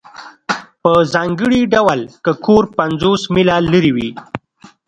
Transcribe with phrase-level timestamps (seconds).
[0.81, 4.09] په ځانګړي ډول که کور پنځوس میله لرې وي